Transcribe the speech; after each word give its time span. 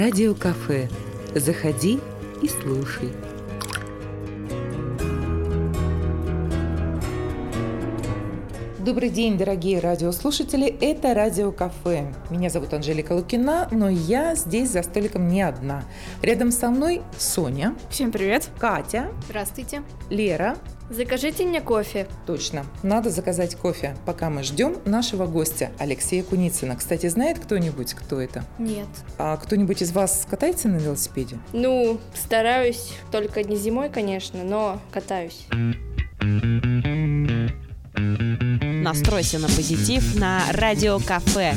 Радиокафе. 0.00 0.88
Заходи 1.34 2.00
и 2.40 2.48
слушай. 2.48 3.12
Добрый 8.90 9.10
день, 9.10 9.38
дорогие 9.38 9.78
радиослушатели. 9.78 10.66
Это 10.66 11.14
Радио 11.14 11.52
Кафе. 11.52 12.12
Меня 12.28 12.50
зовут 12.50 12.74
Анжелика 12.74 13.12
Лукина, 13.12 13.68
но 13.70 13.88
я 13.88 14.34
здесь 14.34 14.70
за 14.70 14.82
столиком 14.82 15.28
не 15.28 15.42
одна. 15.42 15.84
Рядом 16.22 16.50
со 16.50 16.70
мной 16.70 17.00
Соня. 17.16 17.76
Всем 17.88 18.10
привет. 18.10 18.48
Катя. 18.58 19.12
Здравствуйте. 19.26 19.84
Лера. 20.10 20.56
Закажите 20.90 21.46
мне 21.46 21.60
кофе. 21.60 22.08
Точно, 22.26 22.66
надо 22.82 23.10
заказать 23.10 23.54
кофе, 23.54 23.94
пока 24.06 24.28
мы 24.28 24.42
ждем 24.42 24.78
нашего 24.84 25.28
гостя 25.28 25.70
Алексея 25.78 26.24
Куницына. 26.24 26.74
Кстати, 26.74 27.06
знает 27.06 27.38
кто-нибудь, 27.38 27.94
кто 27.94 28.20
это? 28.20 28.42
Нет. 28.58 28.88
А 29.18 29.36
кто-нибудь 29.36 29.82
из 29.82 29.92
вас 29.92 30.26
катается 30.28 30.66
на 30.66 30.78
велосипеде? 30.78 31.38
Ну, 31.52 32.00
стараюсь, 32.12 32.94
только 33.12 33.44
не 33.44 33.54
зимой, 33.54 33.88
конечно, 33.88 34.42
но 34.42 34.80
катаюсь. 34.90 35.46
Настройся 38.80 39.38
на 39.38 39.48
позитив 39.48 40.16
на 40.16 40.44
Радио 40.52 40.98
Кафе. 41.00 41.54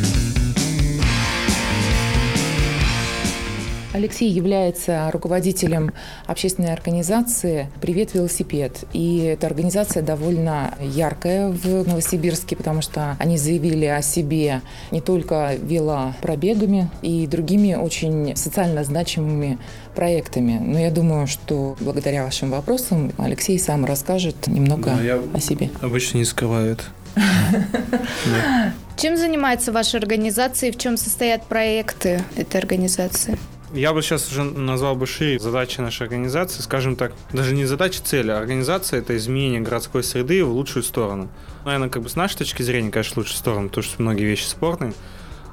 Алексей 3.94 4.30
является 4.30 5.10
руководителем 5.12 5.94
общественной 6.26 6.74
организации 6.74 7.70
«Привет, 7.80 8.14
велосипед». 8.14 8.84
И 8.92 9.20
эта 9.20 9.48
организация 9.48 10.04
довольно 10.04 10.74
яркая 10.82 11.50
в 11.50 11.88
Новосибирске, 11.88 12.58
потому 12.58 12.82
что 12.82 13.16
они 13.20 13.38
заявили 13.38 13.86
о 13.86 14.02
себе 14.02 14.62
не 14.92 15.00
только 15.00 15.56
велопробегами 15.56 16.90
и 17.04 17.26
другими 17.28 17.76
очень 17.76 18.36
социально 18.36 18.84
значимыми 18.84 19.60
проектами. 19.96 20.60
Но 20.60 20.78
я 20.78 20.92
думаю, 20.92 21.28
что 21.28 21.78
благодаря 21.80 22.26
вашим 22.26 22.50
вопросам 22.50 23.14
Алексей 23.18 23.58
сам 23.60 23.86
расскажет 23.86 24.48
немного 24.48 24.98
да, 25.02 25.20
о 25.38 25.40
себе. 25.40 25.70
Обычно 25.82 26.18
не 26.18 26.26
скрывают. 26.26 26.90
Чем 28.98 29.18
занимается 29.18 29.72
ваша 29.72 29.98
организация 29.98 30.70
и 30.70 30.72
в 30.72 30.78
чем 30.78 30.98
состоят 30.98 31.46
проекты 31.46 32.24
этой 32.36 32.58
организации? 32.58 33.38
Я 33.74 33.92
бы 33.92 34.04
сейчас 34.04 34.32
уже 34.32 34.44
назвал 34.44 34.96
бы 34.96 35.08
шире 35.08 35.40
задачи 35.40 35.82
нашей 35.82 36.04
организации, 36.04 36.62
скажем 36.62 36.96
так, 36.96 37.12
даже 37.32 37.56
не 37.56 37.66
задача, 37.66 38.02
цель, 38.04 38.32
а 38.32 38.38
организация– 38.38 39.00
это 39.02 39.18
изменение 39.18 39.62
городской 39.62 40.04
среды 40.04 40.46
в 40.46 40.52
лучшую 40.52 40.84
сторону. 40.84 41.28
Наверное, 41.66 41.90
как 41.90 42.04
бы 42.04 42.10
с 42.10 42.16
нашей 42.16 42.38
точки 42.38 42.62
зрения, 42.62 42.92
конечно, 42.92 43.16
в 43.16 43.18
лучшую 43.18 43.38
сторону, 43.38 43.70
потому 43.70 43.84
что 43.84 44.02
многие 44.02 44.26
вещи 44.26 44.46
спорные. 44.46 44.94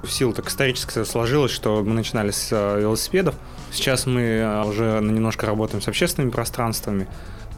В 0.02 0.10
силу 0.10 0.34
так 0.34 0.48
исторически 0.48 1.02
сложилось, 1.04 1.50
что 1.50 1.82
мы 1.82 1.94
начинали 1.94 2.30
с 2.30 2.48
э, 2.52 2.80
велосипедов. 2.80 3.36
Сейчас 3.72 4.04
мы 4.06 4.20
э, 4.20 4.64
уже 4.64 5.00
немножко 5.02 5.46
работаем 5.46 5.82
с 5.82 5.88
общественными 5.88 6.30
пространствами. 6.30 7.06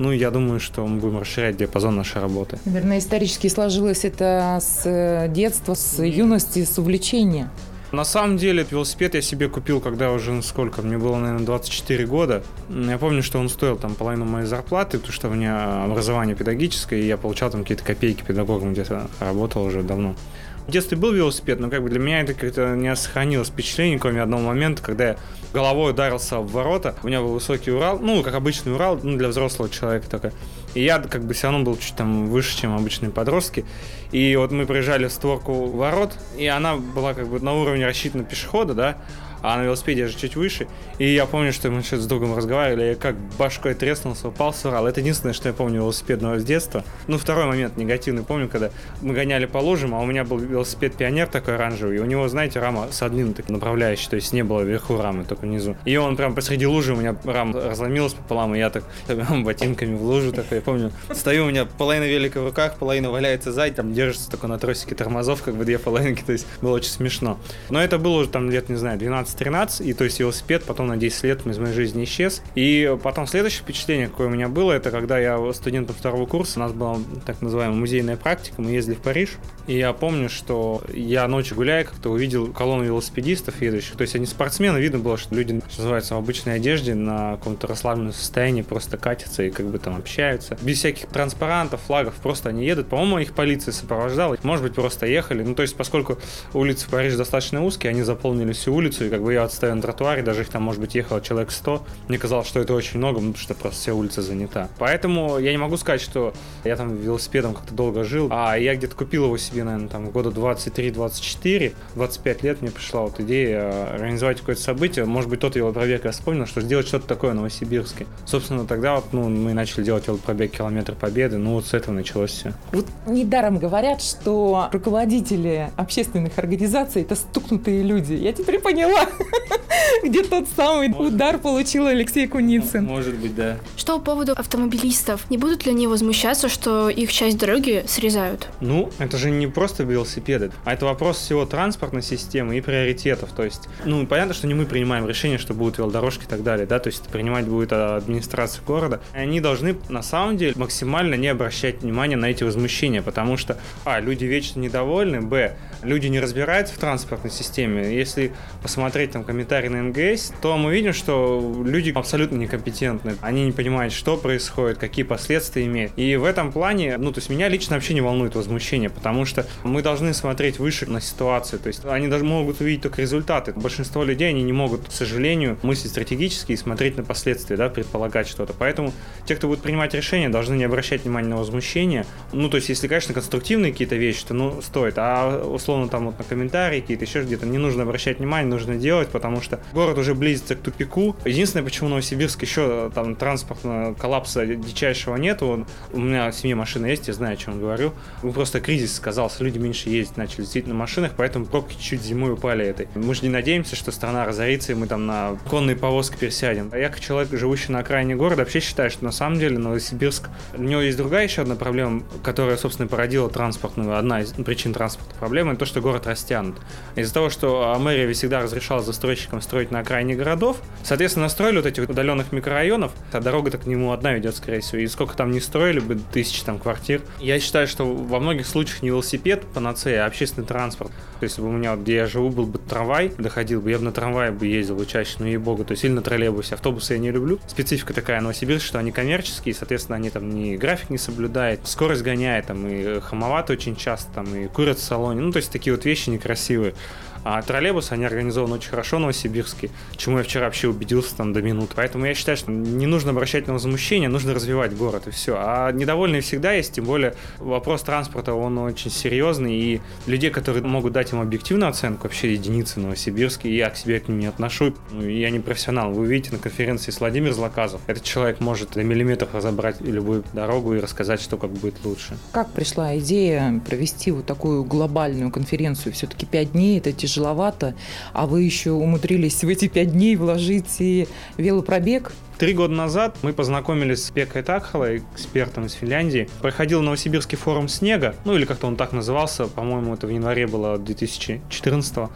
Ну, 0.02 0.10
я 0.10 0.32
думаю, 0.32 0.58
что 0.58 0.84
мы 0.84 0.98
будем 0.98 1.18
расширять 1.18 1.56
диапазон 1.56 1.94
нашей 1.94 2.20
работы. 2.20 2.58
Наверное, 2.64 2.98
исторически 2.98 3.46
сложилось 3.46 4.04
это 4.04 4.58
с 4.60 4.82
э, 4.84 5.28
детства, 5.28 5.74
с 5.74 6.02
юности, 6.02 6.64
с 6.64 6.76
увлечения. 6.76 7.48
На 7.92 8.04
самом 8.04 8.36
деле, 8.36 8.66
велосипед 8.68 9.14
я 9.14 9.22
себе 9.22 9.48
купил, 9.48 9.80
когда 9.80 10.10
уже 10.10 10.32
ну, 10.32 10.42
сколько, 10.42 10.82
мне 10.82 10.98
было, 10.98 11.18
наверное, 11.18 11.46
24 11.46 12.04
года. 12.06 12.42
Я 12.68 12.98
помню, 12.98 13.22
что 13.22 13.38
он 13.38 13.48
стоил 13.48 13.76
там 13.76 13.94
половину 13.94 14.24
моей 14.24 14.46
зарплаты, 14.46 14.98
потому 14.98 15.12
что 15.12 15.28
у 15.28 15.34
меня 15.34 15.84
образование 15.84 16.34
педагогическое, 16.34 16.98
и 16.98 17.06
я 17.06 17.16
получал 17.16 17.50
там 17.50 17.62
какие-то 17.62 17.84
копейки 17.84 18.24
педагогом, 18.24 18.72
где-то 18.72 19.08
работал 19.20 19.62
уже 19.62 19.84
давно. 19.84 20.16
В 20.66 20.70
детстве 20.70 20.96
был 20.96 21.12
велосипед, 21.12 21.58
но 21.60 21.68
как 21.70 21.82
бы 21.82 21.90
для 21.90 21.98
меня 21.98 22.20
это 22.20 22.34
как-то 22.34 22.74
не 22.76 22.94
сохранилось 22.94 23.48
впечатление, 23.48 23.98
кроме 23.98 24.22
одного 24.22 24.42
момента, 24.44 24.82
когда 24.82 25.08
я 25.08 25.16
головой 25.52 25.90
ударился 25.90 26.38
в 26.38 26.50
ворота. 26.52 26.94
У 27.02 27.08
меня 27.08 27.20
был 27.20 27.34
высокий 27.34 27.70
Урал, 27.70 27.98
ну, 27.98 28.22
как 28.22 28.34
обычный 28.34 28.72
Урал, 28.72 28.98
ну, 29.02 29.16
для 29.16 29.28
взрослого 29.28 29.68
человека 29.68 30.08
такой. 30.08 30.30
И 30.74 30.82
я 30.82 30.98
как 30.98 31.24
бы 31.24 31.34
все 31.34 31.48
равно 31.48 31.64
был 31.64 31.76
чуть 31.76 31.94
там 31.96 32.26
выше, 32.28 32.56
чем 32.56 32.74
обычные 32.74 33.10
подростки. 33.10 33.64
И 34.10 34.36
вот 34.36 34.50
мы 34.52 34.66
проезжали 34.66 35.06
в 35.06 35.12
створку 35.12 35.66
ворот, 35.66 36.12
и 36.36 36.46
она 36.46 36.76
была 36.76 37.14
как 37.14 37.28
бы 37.28 37.40
на 37.40 37.54
уровне 37.54 37.86
рассчитана 37.86 38.24
пешехода, 38.24 38.74
да, 38.74 38.98
а 39.42 39.56
на 39.56 39.64
велосипеде 39.64 40.02
я 40.02 40.08
же 40.08 40.16
чуть 40.16 40.36
выше. 40.36 40.68
И 40.98 41.12
я 41.12 41.26
помню, 41.26 41.52
что 41.52 41.70
мы 41.70 41.82
сейчас 41.82 42.00
с 42.00 42.06
другом 42.06 42.36
разговаривали, 42.36 42.90
я 42.90 42.94
как 42.94 43.16
башкой 43.38 43.74
треснулся, 43.74 44.28
упал, 44.28 44.54
сорал. 44.54 44.86
Это 44.86 45.00
единственное, 45.00 45.32
что 45.32 45.48
я 45.48 45.54
помню 45.54 45.80
велосипедного 45.80 46.38
с 46.38 46.44
детства. 46.44 46.84
Ну, 47.08 47.18
второй 47.18 47.46
момент 47.46 47.76
негативный, 47.76 48.22
помню, 48.22 48.48
когда 48.48 48.70
мы 49.00 49.14
гоняли 49.14 49.46
по 49.46 49.58
лужам, 49.58 49.94
а 49.94 50.00
у 50.00 50.06
меня 50.06 50.24
был 50.24 50.38
велосипед 50.38 50.94
Пионер 50.94 51.26
такой 51.26 51.56
оранжевый, 51.56 51.96
и 51.96 52.00
у 52.00 52.04
него, 52.04 52.28
знаете, 52.28 52.60
рама 52.60 52.86
с 52.90 53.02
одним 53.02 53.34
таким 53.34 53.54
направляющей, 53.54 54.08
то 54.08 54.16
есть 54.16 54.32
не 54.32 54.44
было 54.44 54.62
вверху 54.62 54.96
рамы, 54.96 55.24
только 55.24 55.44
внизу. 55.44 55.76
И 55.84 55.96
он 55.96 56.16
прям 56.16 56.34
посреди 56.34 56.66
лужи, 56.66 56.92
у 56.92 56.96
меня 56.96 57.16
рама 57.24 57.60
разломилась 57.60 58.14
пополам, 58.14 58.54
и 58.54 58.58
я 58.58 58.70
так 58.70 58.84
ботинками 59.42 59.96
в 59.96 60.02
лужу 60.02 60.32
такой, 60.32 60.60
помню, 60.62 60.92
стою, 61.12 61.44
у 61.44 61.48
меня 61.48 61.64
половина 61.64 62.04
велика 62.04 62.40
в 62.40 62.44
руках, 62.44 62.76
половина 62.78 63.10
валяется 63.10 63.52
сзади, 63.52 63.74
там 63.74 63.92
держится 63.92 64.30
такой 64.30 64.48
на 64.48 64.58
тросике 64.58 64.94
тормозов, 64.94 65.42
как 65.42 65.54
бы 65.54 65.64
две 65.64 65.78
половинки, 65.78 66.22
то 66.26 66.32
есть 66.32 66.46
было 66.60 66.76
очень 66.76 66.90
смешно. 66.90 67.38
Но 67.70 67.82
это 67.82 67.98
было 67.98 68.20
уже 68.20 68.28
там 68.28 68.50
лет, 68.50 68.68
не 68.68 68.76
знаю, 68.76 68.98
12 68.98 69.22
12-13, 69.22 69.84
и 69.84 69.92
то 69.92 70.04
есть 70.04 70.20
велосипед 70.20 70.64
потом 70.64 70.88
на 70.88 70.96
10 70.96 71.24
лет 71.24 71.46
из 71.46 71.58
моей 71.58 71.74
жизни 71.74 72.04
исчез. 72.04 72.42
И 72.54 72.96
потом 73.02 73.26
следующее 73.26 73.62
впечатление, 73.62 74.08
какое 74.08 74.28
у 74.28 74.30
меня 74.30 74.48
было, 74.48 74.72
это 74.72 74.90
когда 74.90 75.18
я 75.18 75.52
студентом 75.52 75.94
второго 75.96 76.26
курса, 76.26 76.58
у 76.58 76.62
нас 76.62 76.72
была 76.72 76.98
так 77.26 77.40
называемая 77.40 77.78
музейная 77.78 78.16
практика, 78.16 78.60
мы 78.60 78.70
ездили 78.70 78.94
в 78.94 79.00
Париж, 79.00 79.30
и 79.66 79.78
я 79.78 79.92
помню, 79.92 80.28
что 80.28 80.82
я 80.92 81.26
ночью 81.28 81.56
гуляя, 81.56 81.84
как-то 81.84 82.10
увидел 82.10 82.52
колонну 82.52 82.84
велосипедистов 82.84 83.60
едущих, 83.62 83.96
то 83.96 84.02
есть 84.02 84.14
они 84.14 84.26
спортсмены, 84.26 84.78
видно 84.78 84.98
было, 84.98 85.16
что 85.16 85.34
люди, 85.34 85.60
что 85.70 85.82
называется, 85.82 86.14
в 86.14 86.18
обычной 86.18 86.56
одежде 86.56 86.94
на 86.94 87.36
каком-то 87.36 87.66
расслабленном 87.66 88.12
состоянии 88.12 88.62
просто 88.62 88.96
катятся 88.96 89.42
и 89.42 89.50
как 89.50 89.66
бы 89.66 89.78
там 89.78 89.96
общаются. 89.96 90.56
Без 90.62 90.78
всяких 90.78 91.06
транспарантов, 91.06 91.80
флагов, 91.82 92.14
просто 92.14 92.48
они 92.48 92.64
едут. 92.64 92.88
По-моему, 92.88 93.18
их 93.18 93.34
полиция 93.34 93.72
сопровождала. 93.72 94.36
Может 94.42 94.64
быть, 94.64 94.74
просто 94.74 95.06
ехали. 95.06 95.42
Ну, 95.42 95.54
то 95.54 95.62
есть, 95.62 95.76
поскольку 95.76 96.18
улицы 96.54 96.86
в 96.86 96.90
Париже 96.90 97.16
достаточно 97.16 97.64
узкие, 97.64 97.90
они 97.90 98.02
заполнили 98.02 98.52
всю 98.52 98.74
улицу, 98.74 99.06
и 99.06 99.10
как 99.10 99.22
бы 99.22 99.32
я 99.32 99.44
отстоял 99.44 99.76
на 99.76 99.82
тротуаре, 99.82 100.22
даже 100.22 100.42
их 100.42 100.48
там, 100.48 100.62
может 100.62 100.80
быть, 100.80 100.94
ехало 100.94 101.20
человек 101.20 101.50
100. 101.50 101.82
Мне 102.08 102.18
казалось, 102.18 102.48
что 102.48 102.60
это 102.60 102.74
очень 102.74 102.98
много, 102.98 103.16
потому 103.16 103.36
что 103.36 103.54
просто 103.54 103.80
вся 103.80 103.94
улица 103.94 104.22
занята. 104.22 104.68
Поэтому 104.78 105.38
я 105.38 105.50
не 105.52 105.58
могу 105.58 105.76
сказать, 105.76 106.00
что 106.00 106.32
я 106.64 106.76
там 106.76 106.96
велосипедом 106.96 107.54
как-то 107.54 107.74
долго 107.74 108.04
жил, 108.04 108.28
а 108.30 108.56
я 108.56 108.74
где-то 108.74 108.96
купил 108.96 109.24
его 109.24 109.36
себе, 109.36 109.51
наверное, 109.60 109.88
там 109.88 110.10
года 110.10 110.30
23-24, 110.30 111.74
25 111.94 112.42
лет 112.42 112.62
мне 112.62 112.70
пришла 112.70 113.02
вот 113.02 113.20
идея 113.20 113.94
организовать 113.94 114.40
какое-то 114.40 114.62
событие. 114.62 115.04
Может 115.04 115.30
быть, 115.30 115.40
тот 115.40 115.56
велопробег 115.56 116.04
я 116.04 116.10
вспомнил, 116.12 116.46
что 116.46 116.60
сделать 116.60 116.86
что-то 116.86 117.06
такое 117.06 117.32
в 117.32 117.34
Новосибирске. 117.34 118.06
Собственно, 118.24 118.66
тогда 118.66 118.96
вот, 118.96 119.12
ну, 119.12 119.28
мы 119.28 119.52
начали 119.52 119.84
делать 119.84 120.06
велопробег 120.06 120.52
километр 120.52 120.94
победы, 120.94 121.38
ну, 121.38 121.54
вот 121.54 121.66
с 121.66 121.74
этого 121.74 121.94
началось 121.94 122.30
все. 122.30 122.52
Вот 122.72 122.86
недаром 123.06 123.58
говорят, 123.58 124.02
что 124.02 124.68
руководители 124.72 125.70
общественных 125.76 126.38
организаций 126.38 127.02
это 127.02 127.14
стукнутые 127.14 127.82
люди. 127.82 128.14
Я 128.14 128.32
теперь 128.32 128.58
поняла, 128.58 129.06
где 130.02 130.22
тот 130.22 130.46
самый 130.56 130.90
удар 130.90 131.38
получил 131.38 131.86
Алексей 131.86 132.26
Куницын. 132.26 132.84
Может 132.84 133.14
быть, 133.16 133.34
да. 133.34 133.58
Что 133.76 133.98
по 133.98 134.12
поводу 134.12 134.32
автомобилистов? 134.32 135.28
Не 135.30 135.38
будут 135.38 135.66
ли 135.66 135.72
они 135.72 135.86
возмущаться, 135.86 136.48
что 136.48 136.88
их 136.88 137.12
часть 137.12 137.38
дороги 137.38 137.84
срезают? 137.86 138.48
Ну, 138.60 138.90
это 138.98 139.16
же 139.16 139.30
не 139.30 139.41
просто 139.50 139.84
велосипеды, 139.84 140.50
а 140.64 140.72
это 140.72 140.86
вопрос 140.86 141.18
всего 141.18 141.46
транспортной 141.46 142.02
системы 142.02 142.58
и 142.58 142.60
приоритетов. 142.60 143.30
То 143.32 143.44
есть, 143.44 143.68
ну, 143.84 144.06
понятно, 144.06 144.34
что 144.34 144.46
не 144.46 144.54
мы 144.54 144.66
принимаем 144.66 145.06
решение, 145.06 145.38
что 145.38 145.54
будут 145.54 145.78
велодорожки 145.78 146.24
и 146.24 146.28
так 146.28 146.42
далее, 146.42 146.66
да, 146.66 146.78
то 146.78 146.88
есть 146.88 147.08
принимать 147.08 147.46
будет 147.46 147.72
администрация 147.72 148.62
города. 148.64 149.00
И 149.14 149.18
они 149.18 149.40
должны, 149.40 149.76
на 149.88 150.02
самом 150.02 150.36
деле, 150.36 150.52
максимально 150.56 151.14
не 151.14 151.28
обращать 151.28 151.82
внимания 151.82 152.16
на 152.16 152.26
эти 152.26 152.44
возмущения, 152.44 153.02
потому 153.02 153.36
что, 153.36 153.58
а, 153.84 154.00
люди 154.00 154.24
вечно 154.24 154.60
недовольны, 154.60 155.20
б, 155.20 155.56
люди 155.82 156.06
не 156.06 156.20
разбираются 156.20 156.74
в 156.74 156.78
транспортной 156.78 157.32
системе. 157.32 157.94
Если 157.94 158.32
посмотреть 158.62 159.12
там 159.12 159.24
комментарии 159.24 159.68
на 159.68 159.82
МГС, 159.82 160.32
то 160.40 160.56
мы 160.56 160.72
видим, 160.72 160.92
что 160.92 161.62
люди 161.64 161.90
абсолютно 161.90 162.36
некомпетентны. 162.36 163.16
Они 163.20 163.44
не 163.44 163.52
понимают, 163.52 163.92
что 163.92 164.16
происходит, 164.16 164.78
какие 164.78 165.04
последствия 165.04 165.64
имеют. 165.64 165.92
И 165.96 166.16
в 166.16 166.24
этом 166.24 166.52
плане, 166.52 166.96
ну, 166.98 167.12
то 167.12 167.18
есть 167.18 167.30
меня 167.30 167.48
лично 167.48 167.76
вообще 167.76 167.94
не 167.94 168.00
волнует 168.00 168.34
возмущение, 168.34 168.90
потому 168.90 169.24
что 169.24 169.31
мы 169.64 169.82
должны 169.82 170.14
смотреть 170.14 170.58
выше 170.58 170.86
на 170.86 171.00
ситуацию. 171.00 171.58
То 171.58 171.68
есть 171.68 171.84
они 171.84 172.08
даже 172.08 172.24
могут 172.24 172.60
увидеть 172.60 172.82
только 172.82 173.00
результаты. 173.00 173.52
Большинство 173.52 174.04
людей, 174.04 174.28
они 174.28 174.42
не 174.42 174.52
могут, 174.52 174.88
к 174.88 174.92
сожалению, 174.92 175.58
мыслить 175.62 175.90
стратегически 175.90 176.52
и 176.52 176.56
смотреть 176.56 176.96
на 176.96 177.04
последствия, 177.04 177.56
да, 177.56 177.68
предполагать 177.68 178.28
что-то. 178.28 178.54
Поэтому 178.58 178.92
те, 179.26 179.36
кто 179.36 179.48
будет 179.48 179.60
принимать 179.60 179.94
решения, 179.94 180.28
должны 180.28 180.54
не 180.54 180.64
обращать 180.64 181.04
внимания 181.04 181.28
на 181.28 181.36
возмущение. 181.36 182.06
Ну, 182.32 182.48
то 182.48 182.56
есть, 182.56 182.68
если, 182.68 182.88
конечно, 182.88 183.14
конструктивные 183.14 183.72
какие-то 183.72 183.96
вещи, 183.96 184.24
то, 184.26 184.34
ну, 184.34 184.60
стоит. 184.62 184.94
А 184.96 185.44
условно 185.44 185.88
там 185.88 186.06
вот 186.06 186.18
на 186.18 186.24
комментарии 186.24 186.80
какие-то 186.80 187.04
еще 187.04 187.22
где-то 187.22 187.46
не 187.46 187.58
нужно 187.58 187.82
обращать 187.82 188.18
внимание, 188.18 188.48
нужно 188.48 188.76
делать, 188.76 189.08
потому 189.08 189.40
что 189.40 189.60
город 189.72 189.98
уже 189.98 190.14
близится 190.14 190.56
к 190.56 190.60
тупику. 190.60 191.16
Единственное, 191.24 191.64
почему 191.64 191.88
Новосибирск 191.88 192.42
еще 192.42 192.90
там 192.94 193.16
транспортного 193.16 193.94
коллапса 193.94 194.46
дичайшего 194.46 195.16
нету. 195.16 195.66
У 195.92 196.00
меня 196.00 196.30
в 196.30 196.34
семье 196.34 196.54
машина 196.54 196.86
есть, 196.86 197.08
я 197.08 197.14
знаю, 197.14 197.34
о 197.34 197.36
чем 197.36 197.60
говорю. 197.60 197.92
Просто 198.34 198.60
кризис 198.60 198.98
сказался, 199.22 199.44
люди 199.44 199.58
меньше 199.58 199.88
ездить 199.88 200.16
начали 200.16 200.42
действительно 200.42 200.74
на 200.74 200.80
машинах, 200.80 201.12
поэтому 201.16 201.46
пробки 201.46 201.74
чуть-чуть 201.74 202.02
зимой 202.02 202.32
упали 202.32 202.64
этой. 202.64 202.88
Мы 202.94 203.14
же 203.14 203.22
не 203.22 203.28
надеемся, 203.28 203.76
что 203.76 203.92
страна 203.92 204.24
разорится, 204.24 204.72
и 204.72 204.74
мы 204.74 204.86
там 204.86 205.06
на 205.06 205.38
конные 205.48 205.76
повозки 205.76 206.16
пересядем. 206.16 206.70
А 206.72 206.78
я, 206.78 206.88
как 206.88 207.00
человек, 207.00 207.30
живущий 207.32 207.72
на 207.72 207.80
окраине 207.80 208.16
города, 208.16 208.42
вообще 208.42 208.60
считаю, 208.60 208.90
что 208.90 209.04
на 209.04 209.12
самом 209.12 209.38
деле 209.38 209.58
Новосибирск... 209.58 210.28
У 210.56 210.62
него 210.62 210.80
есть 210.80 210.96
другая 210.96 211.24
еще 211.24 211.42
одна 211.42 211.54
проблема, 211.54 212.02
которая, 212.24 212.56
собственно, 212.56 212.88
породила 212.88 213.30
транспортную, 213.30 213.96
одна 213.96 214.20
из 214.22 214.32
причин 214.32 214.72
транспорта 214.72 215.14
проблемы, 215.14 215.56
то, 215.56 215.66
что 215.66 215.80
город 215.80 216.06
растянут. 216.06 216.56
Из-за 216.96 217.14
того, 217.14 217.30
что 217.30 217.76
мэрия 217.78 218.12
всегда 218.12 218.40
разрешала 218.40 218.82
застройщикам 218.82 219.40
строить 219.40 219.70
на 219.70 219.80
окраине 219.80 220.14
городов, 220.14 220.58
соответственно, 220.82 221.26
настроили 221.26 221.56
вот 221.56 221.66
этих 221.66 221.88
удаленных 221.88 222.32
микрорайонов, 222.32 222.92
а 223.12 223.20
дорога-то 223.20 223.58
к 223.58 223.66
нему 223.66 223.92
одна 223.92 224.18
идет, 224.18 224.34
скорее 224.36 224.60
всего, 224.60 224.80
и 224.80 224.86
сколько 224.86 225.16
там 225.16 225.30
не 225.30 225.40
строили 225.40 225.80
бы, 225.80 225.98
тысячи 226.12 226.42
там 226.44 226.58
квартир. 226.58 227.02
Я 227.20 227.38
считаю, 227.40 227.66
что 227.66 227.84
во 227.84 228.18
многих 228.20 228.46
случаях 228.46 228.82
не 228.82 228.88
велосипед 228.88 229.11
панацея, 229.18 230.04
а 230.04 230.06
общественный 230.06 230.46
транспорт. 230.46 230.92
Если 231.20 231.40
бы 231.40 231.48
у 231.48 231.52
меня, 231.52 231.76
где 231.76 231.96
я 231.96 232.06
живу, 232.06 232.30
был 232.30 232.46
бы 232.46 232.58
трамвай, 232.58 233.12
доходил 233.18 233.60
бы, 233.60 233.70
я 233.70 233.78
бы 233.78 233.84
на 233.84 233.92
трамвае 233.92 234.32
бы 234.32 234.46
ездил 234.46 234.76
бы 234.76 234.86
чаще, 234.86 235.16
ну 235.18 235.26
ей-богу, 235.26 235.64
то 235.64 235.72
есть, 235.72 235.84
или 235.84 235.92
на 235.92 236.02
троллейбусе. 236.02 236.54
Автобусы 236.54 236.94
я 236.94 236.98
не 236.98 237.10
люблю. 237.10 237.38
Специфика 237.46 237.94
такая 237.94 238.20
Новосибирск, 238.20 238.64
что 238.64 238.78
они 238.78 238.92
коммерческие, 238.92 239.54
соответственно, 239.54 239.96
они 239.96 240.10
там 240.10 240.30
не 240.34 240.56
график 240.56 240.90
не 240.90 240.98
соблюдают, 240.98 241.60
скорость 241.64 242.02
гоняет, 242.02 242.46
там 242.46 242.66
и 242.66 243.00
хамоваты 243.00 243.52
очень 243.52 243.76
часто, 243.76 244.12
там 244.12 244.34
и 244.34 244.46
курят 244.48 244.78
в 244.78 244.82
салоне. 244.82 245.20
Ну, 245.20 245.32
то 245.32 245.38
есть, 245.38 245.50
такие 245.50 245.74
вот 245.74 245.84
вещи 245.84 246.10
некрасивые. 246.10 246.74
А 247.24 247.40
троллейбусы, 247.42 247.92
они 247.92 248.04
организованы 248.04 248.56
очень 248.56 248.70
хорошо, 248.70 248.98
новосибирские, 248.98 249.70
чему 249.96 250.18
я 250.18 250.24
вчера 250.24 250.46
вообще 250.46 250.68
убедился 250.68 251.16
там 251.16 251.32
до 251.32 251.40
минут. 251.40 251.70
Поэтому 251.76 252.04
я 252.06 252.14
считаю, 252.14 252.36
что 252.36 252.50
не 252.50 252.86
нужно 252.86 253.10
обращать 253.10 253.46
на 253.46 253.52
возмущение, 253.52 254.08
нужно 254.08 254.34
развивать 254.34 254.74
город, 254.76 255.06
и 255.06 255.10
все. 255.10 255.36
А 255.38 255.70
недовольные 255.70 256.20
всегда 256.20 256.52
есть, 256.52 256.72
тем 256.72 256.84
более 256.84 257.14
вопрос 257.38 257.82
транспорта, 257.82 258.34
он 258.34 258.58
очень 258.58 258.90
серьезный, 258.90 259.54
и 259.54 259.80
людей, 260.06 260.30
которые 260.30 260.64
могут 260.64 260.92
дать 260.92 261.12
ему 261.12 261.22
объективную 261.22 261.70
оценку, 261.70 262.04
вообще 262.04 262.32
единицы 262.32 262.80
Новосибирске, 262.80 263.54
я 263.54 263.70
к 263.70 263.76
себе 263.76 264.00
к 264.00 264.08
ним 264.08 264.18
не 264.18 264.26
отношу, 264.26 264.74
ну, 264.90 265.06
я 265.06 265.30
не 265.30 265.38
профессионал. 265.38 265.92
Вы 265.92 266.02
увидите 266.02 266.32
на 266.32 266.38
конференции 266.38 266.90
с 266.90 266.98
Владимир 267.00 267.32
Злаказов, 267.32 267.80
этот 267.86 268.02
человек 268.02 268.40
может 268.40 268.74
на 268.74 268.80
миллиметр 268.80 269.28
разобрать 269.32 269.80
любую 269.80 270.24
дорогу 270.32 270.74
и 270.74 270.80
рассказать, 270.80 271.20
что 271.20 271.36
как 271.36 271.50
будет 271.50 271.84
лучше. 271.84 272.16
Как 272.32 272.50
пришла 272.50 272.98
идея 272.98 273.60
провести 273.64 274.10
вот 274.10 274.26
такую 274.26 274.64
глобальную 274.64 275.30
конференцию? 275.30 275.92
Все-таки 275.92 276.26
пять 276.26 276.52
дней, 276.52 276.78
это 276.78 276.92
тяжело 276.92 277.11
тяжеловато, 277.12 277.74
а 278.12 278.26
вы 278.26 278.42
еще 278.42 278.72
умудрились 278.72 279.44
в 279.44 279.48
эти 279.48 279.68
пять 279.68 279.92
дней 279.92 280.16
вложить 280.16 280.76
и 280.80 281.06
велопробег. 281.36 282.12
Три 282.38 282.54
года 282.54 282.74
назад 282.74 283.16
мы 283.22 283.32
познакомились 283.32 284.04
с 284.04 284.10
Пекой 284.10 284.42
Такхалой, 284.42 285.02
экспертом 285.14 285.66
из 285.66 285.74
Финляндии. 285.74 286.28
Проходил 286.40 286.82
Новосибирский 286.82 287.38
форум 287.38 287.68
снега, 287.68 288.16
ну 288.24 288.34
или 288.34 288.44
как-то 288.44 288.66
он 288.66 288.76
так 288.76 288.92
назывался, 288.92 289.46
по-моему, 289.46 289.94
это 289.94 290.06
в 290.06 290.10
январе 290.10 290.46
было 290.46 290.78
2014 290.78 291.96
-го. 291.96 292.10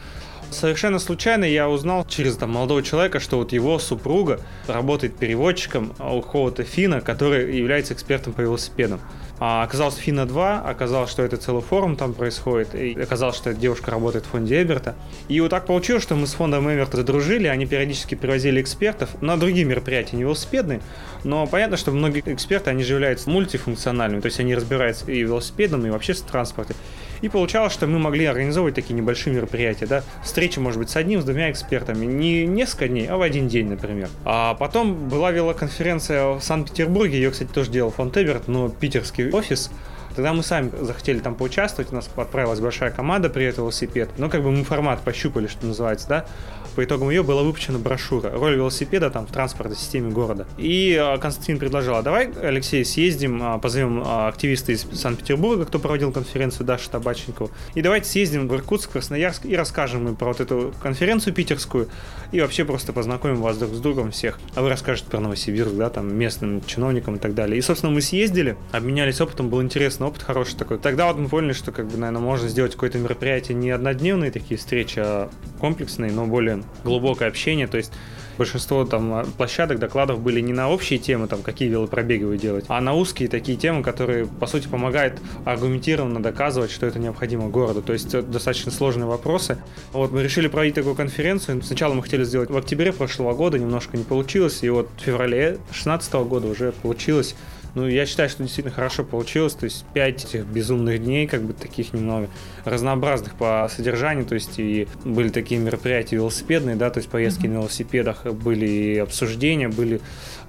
Совершенно 0.50 0.98
случайно 0.98 1.44
я 1.44 1.68
узнал 1.68 2.06
через 2.06 2.36
там, 2.36 2.50
молодого 2.50 2.82
человека, 2.82 3.20
что 3.20 3.38
вот 3.38 3.52
его 3.52 3.78
супруга 3.78 4.40
работает 4.66 5.16
переводчиком 5.16 5.92
у 5.98 6.20
какого-то 6.22 6.64
фина, 6.64 7.00
который 7.00 7.56
является 7.56 7.94
экспертом 7.94 8.32
по 8.32 8.40
велосипедам. 8.40 9.00
А 9.38 9.62
оказалось 9.62 9.96
Фина 9.96 10.24
2, 10.24 10.62
оказалось, 10.62 11.10
что 11.10 11.22
это 11.22 11.36
целый 11.36 11.60
форум 11.60 11.96
там 11.96 12.14
происходит, 12.14 12.74
и 12.74 12.98
оказалось, 12.98 13.36
что 13.36 13.50
эта 13.50 13.60
девушка 13.60 13.90
работает 13.90 14.24
в 14.24 14.28
фонде 14.28 14.62
Эберта. 14.62 14.94
И 15.28 15.38
вот 15.40 15.50
так 15.50 15.66
получилось, 15.66 16.02
что 16.02 16.14
мы 16.14 16.26
с 16.26 16.32
фондом 16.32 16.72
Эберта 16.72 16.96
задружили, 16.96 17.46
они 17.46 17.66
периодически 17.66 18.14
привозили 18.14 18.62
экспертов 18.62 19.10
на 19.20 19.36
другие 19.36 19.66
мероприятия, 19.66 20.16
не 20.16 20.22
велосипедные, 20.22 20.80
но 21.22 21.46
понятно, 21.46 21.76
что 21.76 21.90
многие 21.90 22.22
эксперты, 22.24 22.70
они 22.70 22.82
же 22.82 22.94
являются 22.94 23.28
мультифункциональными, 23.28 24.22
то 24.22 24.26
есть 24.26 24.40
они 24.40 24.54
разбираются 24.54 25.10
и 25.10 25.22
в 25.22 25.28
велосипедном, 25.28 25.86
и 25.86 25.90
в 25.90 25.94
общественном 25.94 26.32
транспорте. 26.32 26.74
И 27.20 27.28
получалось, 27.28 27.72
что 27.72 27.86
мы 27.86 27.98
могли 27.98 28.24
организовывать 28.26 28.74
такие 28.74 28.94
небольшие 28.94 29.34
мероприятия, 29.34 29.86
да, 29.86 30.02
встречи, 30.22 30.58
может 30.58 30.78
быть, 30.78 30.90
с 30.90 30.96
одним, 30.96 31.20
с 31.20 31.24
двумя 31.24 31.50
экспертами, 31.50 32.06
не 32.06 32.46
несколько 32.46 32.88
дней, 32.88 33.06
а 33.06 33.16
в 33.16 33.22
один 33.22 33.48
день, 33.48 33.68
например. 33.68 34.08
А 34.24 34.54
потом 34.54 35.08
была 35.08 35.30
велоконференция 35.30 36.32
в 36.34 36.40
Санкт-Петербурге, 36.40 37.16
ее, 37.16 37.30
кстати, 37.30 37.50
тоже 37.50 37.70
делал 37.70 37.90
фонд 37.90 38.16
Эберт, 38.16 38.48
но 38.48 38.68
питерский 38.68 39.30
офис, 39.30 39.70
Тогда 40.16 40.32
мы 40.32 40.42
сами 40.42 40.72
захотели 40.80 41.18
там 41.18 41.34
поучаствовать, 41.34 41.92
у 41.92 41.94
нас 41.94 42.08
отправилась 42.16 42.58
большая 42.58 42.90
команда 42.90 43.28
«Привет, 43.28 43.58
велосипед». 43.58 44.08
Ну, 44.16 44.30
как 44.30 44.42
бы 44.42 44.50
мы 44.50 44.64
формат 44.64 45.02
пощупали, 45.02 45.46
что 45.46 45.66
называется, 45.66 46.08
да. 46.08 46.26
По 46.74 46.84
итогам 46.84 47.08
ее 47.08 47.22
была 47.22 47.42
выпущена 47.42 47.78
брошюра 47.78 48.30
«Роль 48.30 48.56
велосипеда 48.56 49.08
там 49.08 49.26
в 49.26 49.32
транспортной 49.32 49.78
системе 49.78 50.10
города». 50.10 50.46
И 50.58 50.94
а, 50.94 51.16
Константин 51.16 51.58
предложил, 51.58 51.94
а 51.94 52.02
давай, 52.02 52.30
Алексей, 52.42 52.84
съездим, 52.84 53.42
а, 53.42 53.58
позовем 53.58 54.02
а, 54.04 54.28
активиста 54.28 54.72
из 54.72 54.86
Санкт-Петербурга, 54.92 55.64
кто 55.64 55.78
проводил 55.78 56.12
конференцию, 56.12 56.66
Даша 56.66 56.90
Табачникова, 56.90 57.50
и 57.74 57.80
давайте 57.80 58.10
съездим 58.10 58.46
в 58.46 58.54
Иркутск, 58.54 58.92
Красноярск 58.92 59.46
и 59.46 59.56
расскажем 59.56 60.06
им 60.08 60.16
про 60.16 60.28
вот 60.28 60.40
эту 60.40 60.74
конференцию 60.82 61.32
питерскую, 61.32 61.88
и 62.32 62.42
вообще 62.42 62.66
просто 62.66 62.92
познакомим 62.92 63.40
вас 63.40 63.56
друг 63.56 63.72
с 63.72 63.78
другом 63.80 64.10
всех. 64.10 64.38
А 64.54 64.60
вы 64.60 64.68
расскажете 64.68 65.08
про 65.08 65.20
Новосибирск, 65.20 65.74
да, 65.74 65.88
там, 65.88 66.14
местным 66.14 66.62
чиновникам 66.66 67.16
и 67.16 67.18
так 67.18 67.34
далее. 67.34 67.58
И, 67.58 67.62
собственно, 67.62 67.92
мы 67.92 68.02
съездили, 68.02 68.56
обменялись 68.72 69.18
опытом, 69.20 69.48
был 69.48 69.62
интересный 70.06 70.08
опыт, 70.08 70.22
хороший 70.22 70.56
такой. 70.56 70.78
Тогда 70.78 71.06
вот 71.06 71.18
мы 71.18 71.28
поняли, 71.28 71.52
что, 71.52 71.72
как 71.72 71.86
бы, 71.86 71.96
наверное, 71.96 72.22
можно 72.22 72.48
сделать 72.48 72.72
какое-то 72.72 72.98
мероприятие 72.98 73.56
не 73.56 73.70
однодневные 73.70 74.30
такие 74.30 74.56
встречи, 74.56 74.98
а 74.98 75.28
комплексные, 75.60 76.12
но 76.12 76.26
более 76.26 76.62
глубокое 76.84 77.28
общение, 77.28 77.66
то 77.66 77.76
есть 77.76 77.92
большинство 78.38 78.84
там 78.84 79.24
площадок, 79.38 79.78
докладов 79.78 80.20
были 80.20 80.40
не 80.40 80.52
на 80.52 80.70
общие 80.70 80.98
темы, 80.98 81.26
там, 81.26 81.42
какие 81.42 81.68
велопробеги 81.68 82.24
вы 82.24 82.36
делаете, 82.36 82.66
а 82.68 82.80
на 82.80 82.92
узкие 82.92 83.28
такие 83.28 83.56
темы, 83.56 83.82
которые, 83.82 84.26
по 84.26 84.46
сути, 84.46 84.68
помогают 84.68 85.20
аргументированно 85.44 86.22
доказывать, 86.22 86.70
что 86.70 86.86
это 86.86 86.98
необходимо 86.98 87.48
городу. 87.48 87.82
То 87.82 87.94
есть 87.94 88.10
достаточно 88.30 88.70
сложные 88.70 89.06
вопросы. 89.06 89.58
Вот 89.92 90.12
мы 90.12 90.22
решили 90.22 90.48
проводить 90.48 90.74
такую 90.74 90.94
конференцию. 90.94 91.62
Сначала 91.62 91.94
мы 91.94 92.02
хотели 92.02 92.24
сделать 92.24 92.50
в 92.50 92.56
октябре 92.56 92.92
прошлого 92.92 93.34
года, 93.34 93.58
немножко 93.58 93.96
не 93.96 94.04
получилось, 94.04 94.62
и 94.62 94.68
вот 94.68 94.90
в 94.98 95.00
феврале 95.00 95.52
2016 95.52 96.12
года 96.14 96.48
уже 96.48 96.72
получилось. 96.72 97.34
Ну, 97.76 97.86
я 97.86 98.06
считаю, 98.06 98.30
что 98.30 98.42
действительно 98.42 98.74
хорошо 98.74 99.04
получилось. 99.04 99.52
То 99.52 99.64
есть 99.64 99.84
пять 99.92 100.24
этих 100.24 100.46
безумных 100.46 101.04
дней, 101.04 101.26
как 101.26 101.42
бы 101.42 101.52
таких 101.52 101.92
немного 101.92 102.30
разнообразных 102.64 103.34
по 103.34 103.70
содержанию. 103.70 104.24
То 104.24 104.34
есть 104.34 104.58
и 104.58 104.88
были 105.04 105.28
такие 105.28 105.60
мероприятия 105.60 106.16
велосипедные, 106.16 106.74
да, 106.74 106.88
то 106.88 107.00
есть 107.00 107.10
поездки 107.10 107.44
mm-hmm. 107.44 107.50
на 107.50 107.58
велосипедах, 107.58 108.24
были 108.24 108.66
и 108.66 108.96
обсуждения, 108.96 109.68
были 109.68 110.00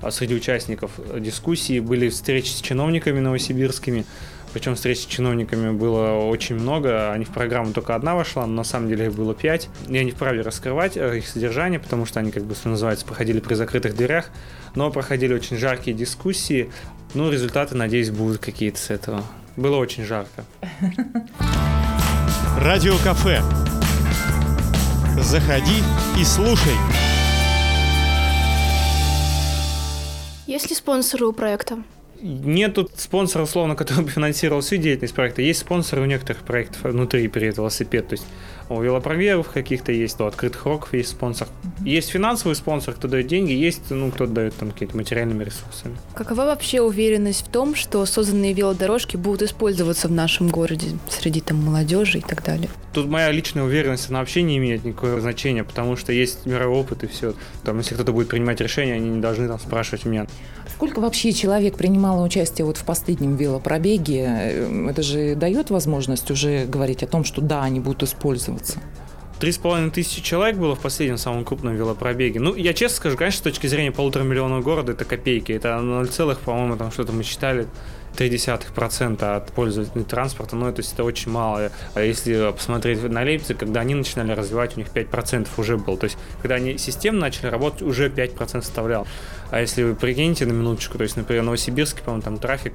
а, 0.01 0.09
среди 0.09 0.35
участников 0.35 0.91
дискуссии, 1.19 1.81
были 1.81 2.07
встречи 2.07 2.47
с 2.47 2.61
чиновниками 2.61 3.19
новосибирскими. 3.19 4.05
Причем 4.57 4.73
встреч 4.73 5.01
с 5.01 5.05
чиновниками 5.05 5.69
было 5.69 6.13
очень 6.13 6.55
много. 6.55 7.11
Они 7.11 7.25
в 7.25 7.29
программу 7.29 7.73
только 7.73 7.93
одна 7.93 8.15
вошла, 8.15 8.47
но 8.47 8.53
на 8.55 8.63
самом 8.63 8.89
деле 8.89 9.05
их 9.05 9.13
было 9.13 9.35
пять. 9.35 9.69
Я 9.87 10.03
не 10.03 10.09
вправе 10.09 10.41
раскрывать 10.41 10.97
э, 10.97 11.19
их 11.19 11.27
содержание, 11.27 11.79
потому 11.79 12.07
что 12.07 12.19
они, 12.21 12.31
как 12.31 12.43
бы, 12.43 12.55
что 12.55 12.69
называется, 12.69 13.05
проходили 13.05 13.39
при 13.39 13.53
закрытых 13.53 13.95
дверях. 13.95 14.31
Но 14.73 14.89
проходили 14.89 15.35
очень 15.35 15.57
жаркие 15.57 15.95
дискуссии. 15.95 16.71
Ну, 17.13 17.29
результаты, 17.29 17.75
надеюсь, 17.75 18.09
будут 18.09 18.39
какие-то 18.39 18.79
с 18.79 18.89
этого. 18.89 19.21
Было 19.57 19.77
очень 19.77 20.03
жарко. 20.03 20.43
Радио 22.59 22.97
кафе. 23.03 23.43
Заходи 25.21 25.83
и 26.19 26.23
слушай. 26.23 26.73
Есть 30.47 30.71
ли 30.71 30.75
спонсоры 30.75 31.27
у 31.27 31.31
проекта? 31.31 31.77
Нету 32.21 32.89
спонсора, 32.95 33.43
условно, 33.43 33.75
который 33.75 34.03
бы 34.03 34.09
финансировал 34.09 34.61
всю 34.61 34.77
деятельность 34.77 35.13
проекта. 35.13 35.41
Есть 35.41 35.59
спонсоры 35.59 36.01
у 36.01 36.05
некоторых 36.05 36.41
проектов 36.43 36.83
внутри 36.83 37.27
«Привет, 37.27 37.57
велосипед». 37.57 38.07
То 38.07 38.13
есть 38.13 38.25
у 38.69 38.81
велопроверов 38.81 39.49
каких-то 39.49 39.91
есть, 39.91 40.19
у 40.19 40.25
открытых 40.25 40.65
роков 40.65 40.93
есть 40.93 41.09
спонсор. 41.09 41.47
Есть 41.81 42.09
финансовый 42.09 42.53
спонсор, 42.53 42.95
кто 42.95 43.07
дает 43.07 43.27
деньги, 43.27 43.53
есть, 43.53 43.89
ну, 43.89 44.11
кто 44.11 44.25
дает 44.25 44.55
там 44.55 44.71
какие-то 44.71 44.97
материальными 44.97 45.43
ресурсами. 45.43 45.95
Какова 46.15 46.41
вообще 46.41 46.81
уверенность 46.81 47.45
в 47.45 47.49
том, 47.49 47.75
что 47.75 48.05
созданные 48.05 48.53
велодорожки 48.53 49.15
будут 49.15 49.43
использоваться 49.43 50.07
в 50.07 50.11
нашем 50.11 50.49
городе 50.49 50.87
среди 51.09 51.39
там 51.39 51.63
молодежи 51.63 52.17
и 52.17 52.21
так 52.21 52.43
далее? 52.43 52.69
Тут 52.93 53.07
моя 53.07 53.31
личная 53.31 53.63
уверенность, 53.63 54.09
она 54.09 54.19
вообще 54.19 54.41
не 54.41 54.57
имеет 54.57 54.83
никакого 54.83 55.21
значения, 55.21 55.63
потому 55.63 55.95
что 55.95 56.11
есть 56.11 56.45
мировой 56.45 56.79
опыт 56.79 57.03
и 57.03 57.07
все. 57.07 57.35
Там, 57.63 57.77
если 57.77 57.93
кто-то 57.93 58.11
будет 58.11 58.27
принимать 58.27 58.59
решение, 58.59 58.95
они 58.95 59.09
не 59.09 59.21
должны 59.21 59.47
там 59.47 59.59
спрашивать 59.59 60.05
у 60.05 60.09
меня. 60.09 60.27
Сколько 60.73 60.99
вообще 60.99 61.31
человек 61.31 61.77
принимало 62.07 62.25
участие 62.25 62.65
вот 62.65 62.77
в 62.77 62.85
последнем 62.85 63.35
велопробеге? 63.35 64.25
Э, 64.27 64.89
это 64.89 65.01
же 65.01 65.35
дает 65.35 65.69
возможность 65.69 66.31
уже 66.31 66.65
говорить 66.65 67.03
о 67.03 67.07
том, 67.07 67.25
что 67.25 67.41
да, 67.41 67.63
они 67.63 67.79
будут 67.79 68.03
использоваться? 68.03 68.79
Три 69.39 69.51
с 69.51 69.57
половиной 69.57 69.91
тысячи 69.91 70.21
человек 70.21 70.57
было 70.57 70.75
в 70.75 70.79
последнем 70.79 71.17
самом 71.17 71.43
крупном 71.43 71.75
велопробеге. 71.75 72.39
Ну, 72.39 72.55
я 72.55 72.73
честно 72.73 72.97
скажу, 72.97 73.17
конечно, 73.17 73.39
с 73.39 73.41
точки 73.41 73.67
зрения 73.67 73.91
полутора 73.91 74.23
миллионов 74.23 74.63
города 74.63 74.93
это 74.93 75.05
копейки. 75.05 75.51
Это 75.51 75.79
0, 75.79 76.07
по-моему, 76.43 76.77
там 76.77 76.91
что-то 76.91 77.11
мы 77.11 77.23
считали 77.23 77.67
0,3% 78.17 79.23
от 79.23 79.51
пользователей 79.51 80.03
транспорта, 80.03 80.55
ну, 80.55 80.71
то 80.71 80.81
есть 80.81 80.93
это 80.93 81.03
очень 81.03 81.31
мало. 81.31 81.71
А 81.93 82.01
если 82.01 82.51
посмотреть 82.51 83.01
на 83.03 83.23
Лейпциг, 83.23 83.57
когда 83.57 83.81
они 83.81 83.95
начинали 83.95 84.31
развивать, 84.31 84.75
у 84.75 84.79
них 84.79 84.89
5% 84.89 85.47
уже 85.57 85.77
было. 85.77 85.97
То 85.97 86.05
есть, 86.05 86.17
когда 86.41 86.55
они 86.55 86.77
системно 86.77 87.21
начали 87.21 87.47
работать, 87.47 87.81
уже 87.81 88.09
5% 88.09 88.61
составлял. 88.61 89.07
А 89.51 89.61
если 89.61 89.83
вы 89.83 89.95
прикинете 89.95 90.45
на 90.45 90.51
минуточку, 90.51 90.97
то 90.97 91.03
есть, 91.03 91.15
например, 91.15 91.43
Новосибирске, 91.43 92.01
по-моему, 92.01 92.23
там 92.23 92.37
трафик 92.37 92.73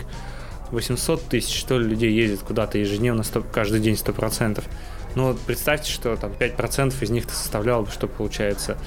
800 0.70 1.24
тысяч, 1.24 1.58
что 1.58 1.78
ли, 1.78 1.88
людей 1.88 2.12
ездит 2.12 2.40
куда-то 2.40 2.78
ежедневно, 2.78 3.22
100, 3.22 3.44
каждый 3.52 3.80
день 3.80 3.94
100%. 3.94 4.64
Ну 5.14 5.28
вот 5.28 5.40
представьте, 5.40 5.90
что 5.90 6.16
там 6.16 6.32
5% 6.32 6.94
из 7.02 7.10
них 7.10 7.30
составляло 7.30 7.86
что 7.86 8.06
получается 8.06 8.78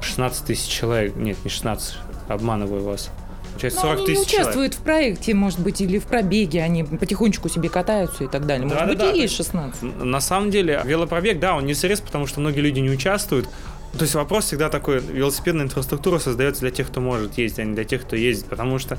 16 0.00 0.46
тысяч 0.46 0.68
человек. 0.70 1.14
Нет, 1.16 1.36
не 1.44 1.50
16, 1.50 1.96
обманываю 2.28 2.82
вас. 2.82 3.10
Получается 3.54 3.80
40 3.80 3.96
они 3.96 4.06
тысяч 4.06 4.16
не 4.16 4.22
участвуют 4.22 4.54
человек. 4.54 4.74
в 4.74 4.78
проекте, 4.80 5.34
может 5.34 5.60
быть, 5.60 5.80
или 5.80 5.98
в 5.98 6.04
пробеге, 6.04 6.62
они 6.62 6.84
потихонечку 6.84 7.48
себе 7.48 7.68
катаются 7.68 8.24
и 8.24 8.26
так 8.28 8.46
далее. 8.46 8.66
Может 8.66 8.78
да, 8.80 8.86
быть, 8.86 8.98
да, 8.98 9.12
и 9.12 9.20
есть 9.20 9.36
16. 9.36 9.82
На 9.82 10.20
самом 10.20 10.50
деле, 10.50 10.80
велопробег, 10.84 11.38
да, 11.38 11.54
он 11.56 11.64
не 11.66 11.74
срез, 11.74 12.00
потому 12.00 12.26
что 12.26 12.40
многие 12.40 12.60
люди 12.60 12.80
не 12.80 12.90
участвуют. 12.90 13.46
То 13.92 14.02
есть 14.02 14.14
вопрос 14.14 14.46
всегда 14.46 14.70
такой, 14.70 14.98
велосипедная 14.98 15.66
инфраструктура 15.66 16.18
создается 16.18 16.62
для 16.62 16.72
тех, 16.72 16.88
кто 16.88 17.00
может 17.00 17.38
ездить, 17.38 17.60
а 17.60 17.64
не 17.64 17.74
для 17.74 17.84
тех, 17.84 18.02
кто 18.02 18.16
ездит, 18.16 18.46
потому 18.46 18.80
что 18.80 18.98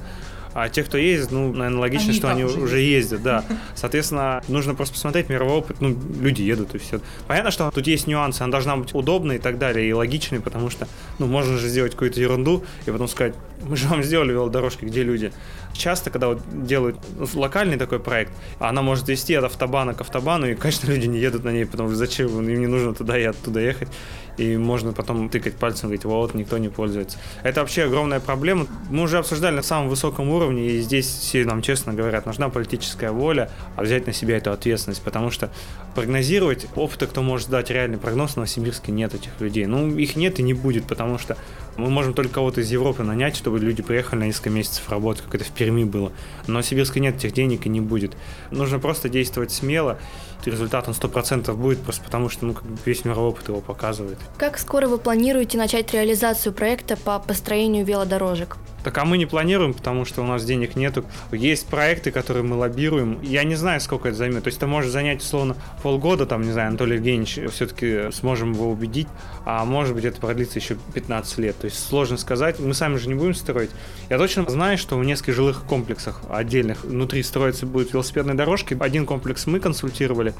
а 0.56 0.70
те, 0.70 0.84
кто 0.84 0.98
ездит, 0.98 1.32
ну, 1.32 1.52
наверное, 1.52 1.82
логично, 1.82 2.12
они 2.12 2.18
что 2.18 2.30
они 2.30 2.46
уже, 2.46 2.62
уже 2.62 2.80
ездят, 2.80 3.22
да. 3.22 3.44
Соответственно, 3.76 4.42
нужно 4.48 4.74
просто 4.74 4.94
посмотреть 4.94 5.28
мировой 5.28 5.58
опыт. 5.58 5.82
Ну, 5.82 5.94
люди 6.22 6.44
едут 6.44 6.74
и 6.76 6.78
все. 6.78 7.02
Понятно, 7.28 7.52
что 7.52 7.70
тут 7.72 7.86
есть 7.88 8.08
нюансы, 8.08 8.42
она 8.42 8.54
должна 8.54 8.78
быть 8.78 8.96
удобной 8.96 9.36
и 9.36 9.40
так 9.40 9.58
далее, 9.58 9.90
и 9.90 9.92
логичной, 9.92 10.40
потому 10.40 10.70
что, 10.70 10.88
ну, 11.20 11.28
можно 11.28 11.58
же 11.58 11.68
сделать 11.68 11.92
какую-то 11.92 12.22
ерунду 12.22 12.64
и 12.86 12.92
потом 12.92 13.10
сказать, 13.10 13.36
мы 13.68 13.76
же 13.76 13.90
вам 13.90 14.02
сделали 14.02 14.32
велодорожки, 14.32 14.86
где 14.86 15.04
люди. 15.04 15.34
Часто, 15.78 16.10
когда 16.10 16.28
вот 16.28 16.42
делают 16.66 16.98
ну, 17.18 17.28
локальный 17.40 17.78
такой 17.78 18.00
проект, 18.00 18.32
она 18.60 18.82
может 18.82 19.08
вести 19.08 19.34
от 19.36 19.44
автобана 19.44 19.94
к 19.94 20.02
автобану, 20.02 20.48
и, 20.48 20.56
конечно, 20.56 20.88
люди 20.92 21.08
не 21.08 21.20
едут 21.20 21.44
на 21.44 21.50
ней, 21.50 21.66
потому 21.66 21.90
что 21.90 21.98
зачем 21.98 22.28
им 22.28 22.60
не 22.60 22.68
нужно 22.68 22.94
туда 22.94 23.18
и 23.18 23.24
оттуда 23.24 23.60
ехать 23.60 23.90
и 24.38 24.58
можно 24.58 24.94
потом 24.94 25.30
тыкать 25.30 25.56
пальцем 25.56 25.90
и 25.90 25.98
говорить, 25.98 26.06
вот, 26.06 26.34
никто 26.34 26.58
не 26.58 26.70
пользуется. 26.70 27.18
Это 27.44 27.62
вообще 27.62 27.84
огромная 27.84 28.20
проблема. 28.20 28.68
Мы 28.90 29.04
уже 29.04 29.18
обсуждали 29.18 29.56
на 29.56 29.62
самом 29.62 29.90
высоком 29.90 30.30
уровне, 30.30 30.68
и 30.68 30.82
здесь 30.82 31.08
все 31.08 31.46
нам 31.46 31.62
честно 31.62 31.94
говорят, 31.94 32.26
нужна 32.26 32.50
политическая 32.50 33.12
воля, 33.12 33.50
а 33.76 33.84
взять 33.84 34.08
на 34.08 34.14
себя 34.14 34.38
эту 34.38 34.52
ответственность, 34.52 35.02
потому 35.02 35.32
что 35.32 35.52
прогнозировать 35.96 36.68
опыта, 36.76 37.08
кто 37.08 37.24
может 37.24 37.50
дать 37.50 37.72
реальный 37.72 37.98
прогноз, 37.98 38.32
в 38.32 38.36
Новосибирске 38.36 38.92
нет 38.92 39.16
этих 39.16 39.32
людей. 39.40 39.66
Ну, 39.66 39.98
их 39.98 40.16
нет 40.16 40.40
и 40.40 40.44
не 40.44 40.54
будет, 40.54 40.86
потому 40.86 41.18
что 41.18 41.38
мы 41.78 41.90
можем 41.90 42.14
только 42.14 42.36
кого-то 42.36 42.62
из 42.62 42.70
Европы 42.70 43.04
нанять, 43.04 43.36
чтобы 43.36 43.60
люди 43.60 43.82
приехали 43.82 44.20
на 44.20 44.24
несколько 44.26 44.50
месяцев 44.50 44.88
работать, 44.90 45.24
как 45.24 45.36
это 45.36 45.46
в 45.46 45.52
Перми 45.52 45.86
было. 45.86 46.12
Но 46.48 46.62
в 46.62 46.66
Сибирске 46.66 47.00
нет 47.00 47.16
этих 47.16 47.34
денег 47.34 47.66
и 47.66 47.70
не 47.70 47.82
будет. 47.82 48.16
Нужно 48.52 48.78
просто 48.80 49.10
действовать 49.10 49.52
смело. 49.52 49.98
Результат 50.46 50.88
он 50.88 50.94
100% 50.94 51.52
будет, 51.56 51.80
просто 51.80 52.04
потому 52.04 52.30
что 52.30 52.46
ну, 52.46 52.56
весь 52.86 53.04
мировой 53.04 53.30
опыт 53.30 53.48
его 53.48 53.62
показывает. 53.62 54.20
Как 54.38 54.60
скоро 54.60 54.88
вы 54.88 55.00
планируете 55.00 55.58
начать 55.58 55.92
реализацию 55.94 56.54
проекта 56.54 56.98
по 56.98 57.18
построению 57.20 57.84
велодорожек? 57.86 58.58
Так, 58.86 59.00
а 59.00 59.04
мы 59.04 59.18
не 59.18 59.26
планируем, 59.26 59.74
потому 59.74 60.06
что 60.06 60.22
у 60.22 60.28
нас 60.28 60.46
денег 60.46 60.76
нету. 60.76 61.04
Есть 61.32 61.66
проекты, 61.66 62.12
которые 62.12 62.44
мы 62.44 62.56
лоббируем. 62.56 63.20
Я 63.24 63.44
не 63.44 63.56
знаю, 63.56 63.82
сколько 63.82 64.10
это 64.10 64.18
займет. 64.20 64.44
То 64.44 64.50
есть 64.50 64.60
это 64.60 64.68
может 64.68 64.92
занять, 64.92 65.24
условно, 65.24 65.58
полгода, 65.82 66.28
там, 66.28 66.44
не 66.44 66.52
знаю, 66.52 66.68
Анатолий 66.68 66.98
Евгеньевич, 66.98 67.52
все-таки 67.52 68.12
сможем 68.12 68.52
его 68.52 68.70
убедить, 68.70 69.08
а 69.44 69.66
может 69.66 69.96
быть 69.96 70.06
это 70.06 70.22
продлится 70.22 70.60
еще 70.60 70.78
15 70.94 71.38
лет. 71.40 71.58
То 71.58 71.66
есть 71.66 71.84
сложно 71.84 72.18
сказать. 72.18 72.60
Мы 72.60 72.76
сами 72.76 72.98
же 72.98 73.08
не 73.08 73.16
будем 73.16 73.34
строить. 73.34 73.72
Я 74.12 74.20
точно 74.20 74.48
знаю, 74.48 74.78
что 74.78 75.00
в 75.00 75.04
нескольких 75.04 75.34
жилых 75.34 75.64
комплексах 75.64 76.22
отдельных 76.30 76.84
внутри 76.84 77.24
строиться 77.24 77.66
будут 77.66 77.92
велосипедные 77.92 78.36
дорожки. 78.36 78.78
Один 78.80 79.08
комплекс 79.08 79.48
мы 79.48 79.60
консультировали, 79.60 80.36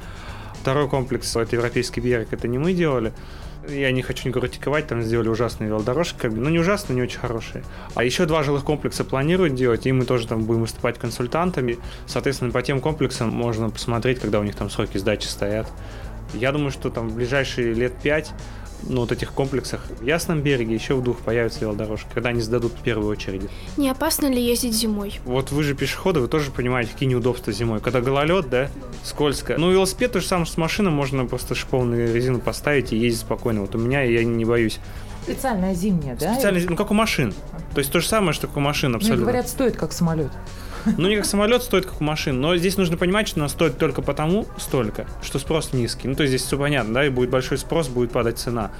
второй 0.60 0.88
комплекс, 0.88 1.34
это 1.34 1.56
европейский 1.56 2.00
берег, 2.00 2.28
это 2.30 2.46
не 2.46 2.58
мы 2.58 2.74
делали 2.74 3.12
я 3.68 3.92
не 3.92 4.02
хочу 4.02 4.28
никого 4.28 4.46
критиковать, 4.46 4.86
там 4.86 5.02
сделали 5.02 5.28
ужасные 5.28 5.68
велодорожки, 5.68 6.16
как 6.18 6.32
бы, 6.32 6.38
ну 6.38 6.50
не 6.50 6.58
ужасные, 6.58 6.96
не 6.96 7.02
очень 7.02 7.18
хорошие. 7.18 7.64
А 7.94 8.04
еще 8.04 8.26
два 8.26 8.42
жилых 8.42 8.64
комплекса 8.64 9.04
планируют 9.04 9.54
делать, 9.54 9.86
и 9.86 9.92
мы 9.92 10.04
тоже 10.04 10.26
там 10.26 10.44
будем 10.44 10.62
выступать 10.62 10.98
консультантами. 10.98 11.78
Соответственно, 12.06 12.50
по 12.52 12.62
тем 12.62 12.80
комплексам 12.80 13.30
можно 13.30 13.70
посмотреть, 13.70 14.20
когда 14.20 14.40
у 14.40 14.42
них 14.42 14.54
там 14.54 14.70
сроки 14.70 14.98
сдачи 14.98 15.26
стоят. 15.26 15.66
Я 16.34 16.52
думаю, 16.52 16.70
что 16.70 16.90
там 16.90 17.08
в 17.08 17.14
ближайшие 17.14 17.72
лет 17.72 17.94
пять 18.02 18.32
ну, 18.82 19.00
вот 19.00 19.12
этих 19.12 19.32
комплексах 19.32 19.86
в 20.00 20.04
Ясном 20.04 20.42
береге 20.42 20.74
еще 20.74 20.94
в 20.94 21.02
двух 21.02 21.18
появятся 21.18 21.60
велодорожки, 21.60 22.06
когда 22.12 22.30
они 22.30 22.40
сдадут 22.40 22.72
в 22.72 22.82
первую 22.82 23.08
очередь. 23.10 23.42
Не 23.76 23.90
опасно 23.90 24.26
ли 24.26 24.42
ездить 24.42 24.74
зимой? 24.74 25.20
Вот 25.24 25.50
вы 25.50 25.62
же 25.62 25.74
пешеходы, 25.74 26.20
вы 26.20 26.28
тоже 26.28 26.50
понимаете, 26.50 26.92
какие 26.92 27.08
неудобства 27.08 27.52
зимой. 27.52 27.80
Когда 27.80 28.00
гололед, 28.00 28.48
да, 28.48 28.70
скользко. 29.02 29.56
Ну, 29.58 29.70
велосипед 29.70 30.12
то 30.12 30.20
же 30.20 30.26
самое, 30.26 30.46
что 30.46 30.54
с 30.54 30.58
машиной, 30.58 30.90
можно 30.90 31.24
просто 31.26 31.54
шиповную 31.54 32.14
резину 32.14 32.40
поставить 32.40 32.92
и 32.92 32.96
ездить 32.96 33.20
спокойно. 33.20 33.62
Вот 33.62 33.74
у 33.74 33.78
меня 33.78 34.02
я 34.02 34.24
не 34.24 34.44
боюсь. 34.44 34.78
Специальная 35.22 35.74
зимняя, 35.74 36.16
да? 36.16 36.34
Специальная, 36.34 36.64
ну 36.68 36.76
как 36.76 36.90
у 36.92 36.94
машин. 36.94 37.34
То 37.74 37.80
есть 37.80 37.90
то 37.90 38.00
же 38.00 38.06
самое, 38.06 38.32
что 38.32 38.46
как 38.46 38.56
у 38.58 38.60
машин 38.60 38.92
ну, 38.92 38.98
абсолютно. 38.98 39.24
Мне 39.24 39.32
говорят, 39.32 39.48
стоит 39.48 39.76
как 39.76 39.92
самолет. 39.92 40.30
Ну, 40.96 41.08
не 41.08 41.16
как 41.16 41.24
самолет, 41.24 41.62
стоит 41.62 41.86
как 41.86 42.00
у 42.00 42.04
машин. 42.04 42.40
Но 42.40 42.56
здесь 42.56 42.76
нужно 42.76 42.96
понимать, 42.96 43.28
что 43.28 43.40
она 43.40 43.48
стоит 43.48 43.78
только 43.78 44.02
потому 44.02 44.46
столько, 44.56 45.06
что 45.22 45.38
спрос 45.38 45.72
низкий. 45.72 46.08
Ну, 46.08 46.14
то 46.14 46.22
есть 46.22 46.30
здесь 46.34 46.46
все 46.46 46.56
понятно, 46.58 46.94
да, 46.94 47.06
и 47.06 47.08
будет 47.08 47.30
большой 47.30 47.58
спрос, 47.58 47.88
будет 47.88 48.12
падать 48.12 48.38
цена. 48.38 48.70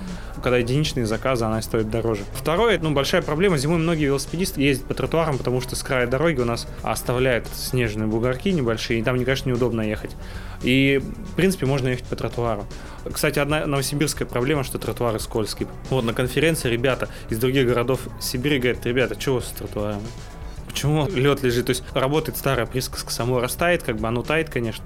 Когда 0.42 0.58
единичные 0.58 1.06
заказы, 1.06 1.44
она 1.44 1.60
стоит 1.62 1.90
дороже. 1.90 2.22
Второе, 2.34 2.78
ну, 2.80 2.92
большая 2.92 3.22
проблема, 3.22 3.58
зимой 3.58 3.78
многие 3.78 4.04
велосипедисты 4.04 4.62
ездят 4.62 4.86
по 4.86 4.94
тротуарам, 4.94 5.38
потому 5.38 5.60
что 5.60 5.74
с 5.74 5.82
края 5.82 6.06
дороги 6.06 6.40
у 6.40 6.44
нас 6.44 6.68
оставляют 6.82 7.46
снежные 7.48 8.06
бугорки 8.06 8.50
небольшие, 8.50 9.00
и 9.00 9.02
там, 9.02 9.16
конечно, 9.16 9.48
неудобно 9.48 9.82
ехать. 9.82 10.12
И, 10.62 11.02
в 11.32 11.34
принципе, 11.34 11.66
можно 11.66 11.88
ехать 11.88 12.06
по 12.06 12.16
тротуару. 12.16 12.66
Кстати, 13.12 13.38
одна 13.38 13.66
новосибирская 13.66 14.26
проблема, 14.26 14.64
что 14.64 14.78
тротуары 14.78 15.20
скользкие. 15.20 15.68
Вот 15.90 16.04
на 16.04 16.12
конференции 16.12 16.70
ребята 16.70 17.08
из 17.30 17.38
других 17.38 17.66
городов 17.66 18.00
Сибири 18.20 18.58
говорят, 18.58 18.84
ребята, 18.86 19.16
вас 19.32 19.46
с 19.46 19.50
тротуарами? 19.50 20.02
Почему 20.76 21.08
лед 21.08 21.42
лежит? 21.42 21.64
То 21.66 21.70
есть 21.70 21.82
работает 21.94 22.36
старая 22.36 22.66
присказка, 22.66 23.10
само 23.10 23.40
растает, 23.40 23.82
как 23.82 23.96
бы 23.96 24.08
оно 24.08 24.22
тает, 24.22 24.50
конечно. 24.50 24.84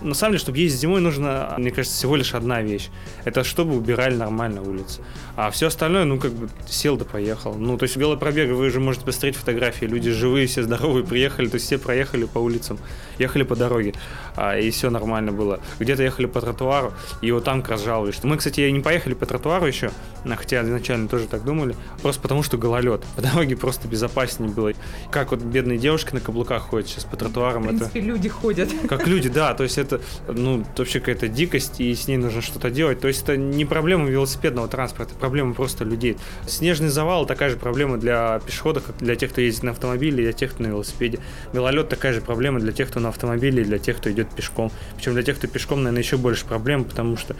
На 0.00 0.14
самом 0.14 0.32
деле, 0.32 0.40
чтобы 0.40 0.58
ездить 0.58 0.80
зимой, 0.80 1.00
нужно, 1.00 1.54
мне 1.58 1.70
кажется, 1.70 1.96
всего 1.96 2.16
лишь 2.16 2.34
одна 2.34 2.62
вещь. 2.62 2.88
Это 3.24 3.44
чтобы 3.44 3.76
убирали 3.76 4.14
нормально 4.14 4.62
улицы. 4.62 5.00
А 5.36 5.50
все 5.50 5.66
остальное, 5.66 6.04
ну, 6.04 6.18
как 6.18 6.32
бы, 6.32 6.48
сел 6.68 6.96
да 6.96 7.04
поехал. 7.04 7.54
Ну, 7.54 7.76
то 7.76 7.84
есть 7.84 7.96
велопробега 7.96 8.52
вы 8.52 8.70
же 8.70 8.80
можете 8.80 9.04
посмотреть 9.04 9.36
фотографии. 9.36 9.84
Люди 9.86 10.10
живые, 10.10 10.46
все 10.46 10.62
здоровые, 10.62 11.04
приехали, 11.04 11.48
то 11.48 11.54
есть 11.54 11.66
все 11.66 11.78
проехали 11.78 12.24
по 12.24 12.38
улицам, 12.38 12.78
ехали 13.18 13.42
по 13.42 13.56
дороге, 13.56 13.94
а, 14.34 14.58
и 14.58 14.70
все 14.70 14.90
нормально 14.90 15.32
было. 15.32 15.60
Где-то 15.78 16.02
ехали 16.02 16.26
по 16.26 16.40
тротуару, 16.40 16.92
и 17.22 17.30
вот 17.32 17.44
там 17.44 17.62
как 17.62 17.72
раз 17.72 17.84
жаловались. 17.84 18.22
Мы, 18.22 18.36
кстати, 18.36 18.60
не 18.70 18.80
поехали 18.80 19.14
по 19.14 19.26
тротуару 19.26 19.66
еще, 19.66 19.90
хотя 20.24 20.62
изначально 20.62 21.08
тоже 21.08 21.26
так 21.26 21.44
думали, 21.44 21.76
просто 22.02 22.20
потому 22.20 22.42
что 22.42 22.58
гололед. 22.58 23.04
По 23.14 23.22
дороге 23.22 23.56
просто 23.56 23.88
безопаснее 23.88 24.50
было. 24.50 24.72
Как 25.10 25.30
вот 25.30 25.40
бедные 25.40 25.78
девушки 25.78 26.14
на 26.14 26.20
каблуках 26.20 26.62
ходят 26.62 26.88
сейчас 26.88 27.04
по 27.04 27.16
тротуарам. 27.16 27.62
В 27.62 27.68
принципе, 27.68 28.00
это... 28.00 28.08
люди 28.08 28.28
ходят. 28.28 28.68
Как 28.88 29.06
люди, 29.06 29.28
да, 29.28 29.54
то 29.54 29.62
есть 29.62 29.78
это, 29.78 29.85
ну, 30.28 30.64
вообще 30.76 31.00
какая-то 31.00 31.28
дикость, 31.28 31.80
и 31.80 31.94
с 31.94 32.08
ней 32.08 32.16
нужно 32.16 32.42
что-то 32.42 32.70
делать. 32.70 33.00
То 33.00 33.08
есть 33.08 33.22
это 33.22 33.36
не 33.36 33.64
проблема 33.64 34.08
велосипедного 34.08 34.68
транспорта, 34.68 35.12
это 35.12 35.20
проблема 35.20 35.54
просто 35.54 35.84
людей. 35.84 36.16
Снежный 36.46 36.88
завал 36.88 37.26
такая 37.26 37.50
же 37.50 37.56
проблема 37.56 37.96
для 37.98 38.40
пешеходов, 38.44 38.84
как 38.84 38.96
для 38.98 39.16
тех, 39.16 39.30
кто 39.30 39.40
ездит 39.40 39.64
на 39.64 39.70
автомобиле, 39.72 40.22
и 40.22 40.26
для 40.26 40.32
тех, 40.32 40.52
кто 40.52 40.62
на 40.62 40.68
велосипеде. 40.68 41.18
Гололед 41.52 41.88
такая 41.88 42.12
же 42.12 42.20
проблема 42.20 42.60
для 42.60 42.72
тех, 42.72 42.88
кто 42.88 43.00
на 43.00 43.08
автомобиле, 43.08 43.62
и 43.62 43.64
для 43.64 43.78
тех, 43.78 43.96
кто 43.96 44.10
идет 44.10 44.28
пешком. 44.30 44.70
Причем 44.96 45.14
для 45.14 45.22
тех, 45.22 45.36
кто 45.38 45.46
пешком, 45.46 45.82
наверное, 45.82 46.02
еще 46.02 46.16
больше 46.16 46.44
проблем, 46.44 46.84
потому 46.84 47.16
что 47.16 47.36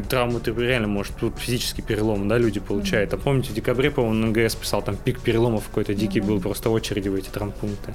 травмы 0.00 0.40
ты 0.40 0.52
реально 0.52 0.88
может 0.88 1.16
тут 1.16 1.38
физический 1.38 1.82
перелом, 1.82 2.26
да, 2.28 2.38
люди 2.38 2.60
получают. 2.60 3.12
А 3.12 3.18
помните, 3.18 3.50
в 3.50 3.54
декабре, 3.54 3.90
по-моему, 3.90 4.26
НГС 4.28 4.54
писал, 4.54 4.82
там 4.82 4.96
пик 4.96 5.20
переломов 5.20 5.68
какой-то 5.68 5.94
дикий 5.94 6.20
был, 6.20 6.40
просто 6.40 6.70
очереди 6.70 7.08
в 7.08 7.14
эти 7.14 7.28
травмпункты. 7.28 7.94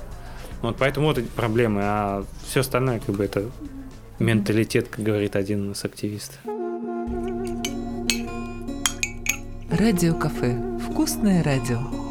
Вот 0.62 0.76
поэтому 0.78 1.08
вот 1.08 1.18
эти 1.18 1.28
проблемы, 1.28 1.82
а 1.84 2.26
все 2.48 2.62
остальное, 2.62 3.00
как 3.00 3.16
бы, 3.16 3.24
это 3.24 3.46
менталитет, 4.20 4.88
как 4.88 5.04
говорит 5.04 5.36
один 5.36 5.72
из 5.72 5.84
активистов. 5.86 6.40
Радио 9.70 10.16
кафе. 10.16 10.60
Вкусное 10.90 11.44
радио. 11.44 12.07